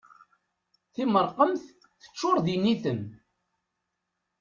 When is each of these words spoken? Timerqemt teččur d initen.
Timerqemt 0.93 1.63
teččur 2.01 2.35
d 2.45 2.47
initen. 2.55 3.01